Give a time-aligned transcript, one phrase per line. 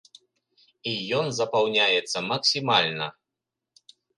[0.91, 3.07] І ён запаўняецца максімальна!